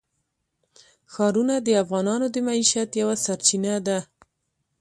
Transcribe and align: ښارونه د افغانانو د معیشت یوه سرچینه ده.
ښارونه 1.13 1.55
د 1.67 1.67
افغانانو 1.83 2.25
د 2.31 2.37
معیشت 2.47 2.89
یوه 3.01 3.15
سرچینه 3.25 3.73
ده. 3.87 3.99